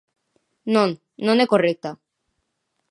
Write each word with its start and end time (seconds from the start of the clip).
Non, 0.73 0.89
non 1.25 1.35
é 1.43 1.45
correcta. 1.53 1.91